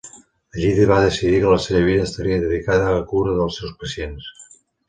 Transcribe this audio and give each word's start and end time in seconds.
Allí 0.53 0.85
va 0.91 0.97
decidir 1.03 1.41
que 1.43 1.51
la 1.51 1.59
seva 1.67 1.83
vida 1.89 2.07
estaria 2.09 2.41
dedicada 2.47 2.91
a 2.95 3.07
cura 3.15 3.39
dels 3.43 3.63
seus 3.63 3.77
pacients. 3.85 4.33